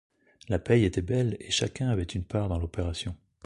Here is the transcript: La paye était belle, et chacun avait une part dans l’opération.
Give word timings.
La 0.49 0.57
paye 0.57 0.85
était 0.85 1.03
belle, 1.03 1.37
et 1.39 1.51
chacun 1.51 1.89
avait 1.89 2.01
une 2.01 2.23
part 2.23 2.49
dans 2.49 2.57
l’opération. 2.57 3.15